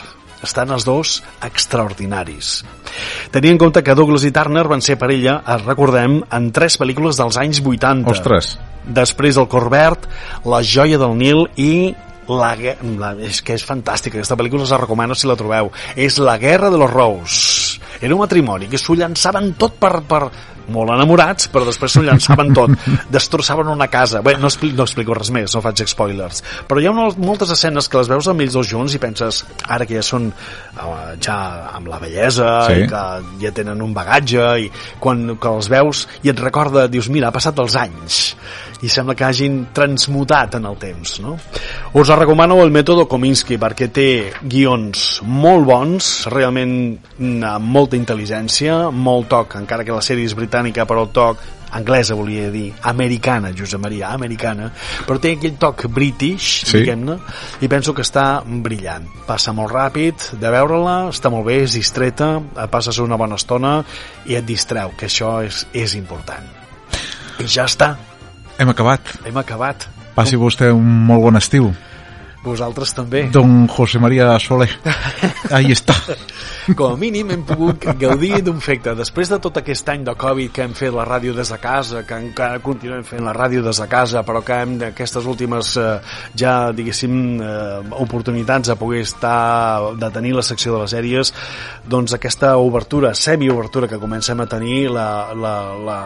Estan 0.42 0.70
els 0.70 0.86
dos 0.86 1.22
extraordinaris. 1.44 2.64
Tenint 3.30 3.52
en 3.52 3.58
compte 3.58 3.82
que 3.84 3.94
Douglas 3.94 4.24
i 4.24 4.32
Turner 4.32 4.66
van 4.68 4.80
ser 4.80 4.96
parella, 4.96 5.42
es 5.46 5.64
recordem, 5.66 6.22
en 6.32 6.50
tres 6.50 6.78
pel·lícules 6.80 7.20
dels 7.20 7.36
anys 7.36 7.60
80. 7.60 8.08
Ostres, 8.10 8.58
Després 8.90 9.36
el 9.36 9.46
Corbert, 9.48 10.06
La 10.48 10.62
joia 10.64 10.98
del 10.98 11.16
Nil 11.18 11.44
i 11.60 11.94
la, 12.30 12.54
la, 13.00 13.12
és 13.26 13.42
que 13.44 13.56
és 13.58 13.66
fantàstica, 13.66 14.18
aquesta 14.18 14.38
pel·lícula 14.38 14.66
us 14.66 14.74
la 14.74 14.80
recomano 14.82 15.16
si 15.18 15.30
la 15.30 15.38
trobeu. 15.38 15.70
És 15.96 16.18
La 16.18 16.38
guerra 16.38 16.70
de 16.70 16.78
los 16.80 16.90
Rous. 16.90 17.69
Era 18.00 18.16
un 18.16 18.24
matrimoni 18.24 18.70
que 18.70 18.80
s'ho 18.80 18.96
llançaven 18.98 19.54
tot 19.60 19.78
per, 19.80 20.00
per, 20.08 20.24
molt 20.70 20.92
enamorats, 20.94 21.48
però 21.52 21.66
després 21.66 21.92
s'ho 21.94 22.02
llançaven 22.06 22.52
tot. 22.56 22.74
Destrossaven 23.14 23.70
una 23.72 23.88
casa. 23.92 24.22
Bé, 24.24 24.36
no, 24.40 24.50
expli 24.50 24.72
no 24.76 24.86
explico 24.86 25.16
res 25.16 25.32
més, 25.34 25.54
no 25.54 25.62
faig 25.64 25.82
spoilers. 25.90 26.42
Però 26.68 26.80
hi 26.80 26.88
ha 26.88 26.94
una, 26.94 27.08
moltes 27.20 27.52
escenes 27.54 27.90
que 27.90 28.00
les 28.00 28.10
veus 28.10 28.30
amb 28.30 28.44
ells 28.44 28.56
dos 28.56 28.70
junts 28.70 28.94
i 28.96 29.02
penses, 29.02 29.42
ara 29.66 29.88
que 29.88 29.98
ja 29.98 30.04
són 30.06 30.30
eh, 30.30 31.12
ja 31.22 31.38
amb 31.74 31.90
la 31.90 32.00
bellesa 32.02 32.48
Sí. 32.70 32.82
i 32.82 32.88
que 32.90 33.02
ja 33.40 33.52
tenen 33.56 33.80
un 33.82 33.92
bagatge 33.96 34.46
i 34.64 34.68
quan 35.02 35.36
que 35.40 35.50
els 35.50 35.70
veus 35.72 36.06
i 36.24 36.32
et 36.32 36.40
recorda, 36.40 36.86
dius, 36.90 37.08
mira, 37.12 37.30
ha 37.30 37.34
passat 37.34 37.58
els 37.62 37.76
anys 37.78 38.20
i 38.80 38.88
sembla 38.88 39.14
que 39.16 39.26
hagin 39.26 39.58
transmutat 39.76 40.56
en 40.56 40.66
el 40.70 40.76
temps, 40.80 41.18
no? 41.20 41.36
Us 42.00 42.12
recomano 42.16 42.56
el 42.64 42.72
mètode 42.72 43.04
Kominsky 43.10 43.58
perquè 43.60 43.90
té 43.92 44.08
guions 44.40 45.20
molt 45.26 45.66
bons, 45.68 46.10
realment 46.32 46.72
mm, 46.96 47.59
amb 47.60 47.70
molta 47.76 47.98
intel·ligència, 48.00 48.90
molt 48.90 49.28
toc, 49.30 49.54
encara 49.60 49.84
que 49.84 49.94
la 49.94 50.02
sèrie 50.04 50.26
és 50.26 50.34
britànica, 50.36 50.86
però 50.88 51.04
el 51.06 51.12
toc 51.14 51.42
anglesa 51.70 52.16
volia 52.18 52.48
dir, 52.50 52.72
americana, 52.82 53.52
Josep 53.56 53.80
Maria, 53.80 54.08
americana, 54.10 54.72
però 55.06 55.20
té 55.22 55.36
aquell 55.36 55.56
toc 55.60 55.84
british, 55.94 56.64
Sí. 56.66 56.80
diguem-ne, 56.80 57.18
i 57.60 57.68
penso 57.68 57.94
que 57.94 58.02
està 58.02 58.42
brillant. 58.44 59.06
Passa 59.26 59.52
molt 59.52 59.70
ràpid 59.72 60.32
de 60.40 60.50
veure-la, 60.50 61.10
està 61.12 61.30
molt 61.30 61.46
bé, 61.46 61.62
és 61.62 61.76
distreta, 61.78 62.40
eh, 62.40 62.66
passes 62.66 62.98
una 62.98 63.16
bona 63.16 63.36
estona 63.36 63.84
i 64.26 64.34
et 64.34 64.44
distreu, 64.44 64.90
que 64.96 65.06
això 65.06 65.44
és, 65.46 65.66
és 65.72 65.94
important. 65.94 66.44
I 67.38 67.46
ja 67.46 67.64
està, 67.64 67.96
hem 68.58 68.68
acabat. 68.68 69.00
hem 69.24 69.36
acabat. 69.36 69.86
Passi 70.14 70.36
vostè 70.36 70.72
un 70.72 71.06
molt 71.06 71.22
bon 71.22 71.36
estiu. 71.36 71.72
Vosaltres 72.40 72.94
també. 72.96 73.26
Don 73.32 73.66
José 73.68 73.98
María 74.00 74.32
Soler. 74.40 74.70
Ahí 75.56 75.74
està. 75.74 75.94
Com 76.76 76.94
a 76.94 76.96
mínim 76.96 77.32
hem 77.34 77.42
pogut 77.44 77.84
gaudir 78.00 78.38
d'un 78.46 78.60
fecte. 78.64 78.94
Després 78.96 79.28
de 79.32 79.38
tot 79.42 79.58
aquest 79.60 79.88
any 79.92 80.06
de 80.06 80.14
Covid 80.16 80.52
que 80.54 80.64
hem 80.64 80.72
fet 80.76 80.94
la 80.94 81.04
ràdio 81.04 81.34
des 81.36 81.50
de 81.52 81.58
casa, 81.60 82.04
que 82.08 82.16
encara 82.16 82.62
continuem 82.64 83.04
fent 83.04 83.24
la 83.26 83.34
ràdio 83.36 83.64
des 83.66 83.80
de 83.82 83.88
casa, 83.90 84.22
però 84.24 84.40
que 84.46 84.56
hem 84.56 84.76
d'aquestes 84.80 85.28
últimes 85.28 85.74
eh, 85.80 85.88
ja, 86.40 86.54
diguéssim, 86.76 87.16
eh, 87.44 87.80
oportunitats 88.00 88.72
a 88.72 88.78
poder 88.80 89.02
estar, 89.04 89.96
de 90.00 90.10
tenir 90.14 90.32
la 90.38 90.46
secció 90.46 90.76
de 90.76 90.84
les 90.84 90.94
sèries, 90.96 91.34
doncs 91.84 92.16
aquesta 92.16 92.54
obertura, 92.56 93.12
semi-obertura 93.14 93.88
que 93.90 94.00
comencem 94.00 94.40
a 94.40 94.48
tenir, 94.48 94.86
la, 94.94 95.08
la, 95.36 95.54
la, 95.76 95.98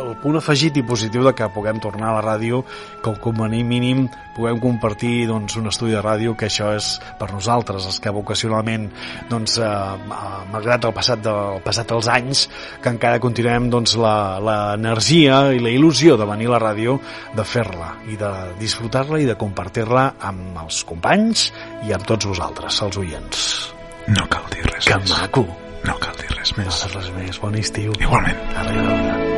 el 0.00 0.16
punt 0.22 0.36
afegit 0.40 0.76
i 0.80 0.82
positiu 0.86 1.22
de 1.26 1.32
que 1.36 1.48
puguem 1.54 1.78
tornar 1.80 2.10
a 2.10 2.16
la 2.18 2.22
ràdio, 2.24 2.62
com, 3.04 3.14
com 3.20 3.42
a 3.44 3.48
mínim 3.48 4.06
puguem 4.36 4.58
compartir 4.62 5.26
doncs, 5.28 5.56
un 5.60 5.66
estudi 5.68 5.92
de 5.92 6.00
ràdio 6.02 6.34
que 6.38 6.46
això 6.48 6.70
és 6.76 6.94
per 7.18 7.30
nosaltres, 7.32 7.84
els 7.86 7.98
que 8.00 8.10
vocacionalment 8.14 8.88
doncs, 9.28 9.58
eh, 9.58 9.64
eh, 9.66 10.42
malgrat 10.52 10.84
el 10.88 10.94
passat, 10.96 11.20
del, 11.24 11.60
passat 11.64 11.90
els 11.92 12.08
anys 12.08 12.46
que 12.82 12.88
encara 12.94 13.20
continuem 13.20 13.68
doncs, 13.70 13.96
la- 14.00 14.38
l'energia 14.40 15.52
i 15.52 15.58
la 15.60 15.70
il·lusió 15.74 16.16
de 16.16 16.24
venir 16.26 16.46
a 16.48 16.54
la 16.56 16.60
ràdio 16.62 16.98
de 17.36 17.44
fer-la 17.44 17.94
i 18.08 18.16
de 18.16 18.30
disfrutar-la 18.60 19.20
i 19.20 19.26
de 19.28 19.36
compartir-la 19.36 20.14
amb 20.20 20.56
els 20.64 20.82
companys 20.84 21.50
i 21.88 21.92
amb 21.92 22.06
tots 22.06 22.26
vosaltres, 22.26 22.80
els 22.82 22.96
oients 22.96 23.74
No 24.08 24.24
cal 24.28 24.46
dir 24.50 24.62
res 24.66 24.86
que 24.86 24.96
més. 24.96 25.10
maco 25.20 25.44
No 25.84 25.94
cal 25.98 26.16
dir 26.16 26.28
res 26.36 26.56
no 26.56 26.64
més. 26.64 26.80
res 26.94 27.10
més, 27.18 27.38
bon 27.40 27.54
estiu 27.54 27.92
Igualment. 28.00 28.38
Adéu. 28.56 29.29